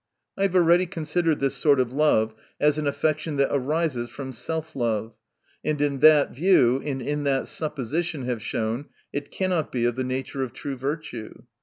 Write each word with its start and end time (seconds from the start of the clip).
I 0.35 0.41
have 0.41 0.55
already 0.55 0.87
consi 0.87 1.21
dered 1.21 1.39
this 1.39 1.53
sort 1.55 1.79
of 1.79 1.93
love 1.93 2.33
as 2.59 2.79
an 2.79 2.87
affection 2.87 3.37
that 3.37 3.53
arises 3.55 4.09
from 4.09 4.33
self 4.33 4.75
love; 4.75 5.15
and 5.63 5.79
in 5.79 5.99
that 5.99 6.31
view, 6.31 6.81
and 6.83 7.03
in 7.03 7.23
that 7.25 7.47
supposition 7.47 8.23
have 8.23 8.41
shown, 8.41 8.85
it 9.13 9.29
cannot 9.29 9.71
be 9.71 9.85
of 9.85 9.95
the 9.95 10.03
nature 10.03 10.41
of 10.41 10.53
true 10.53 10.75
virtue. 10.75 11.43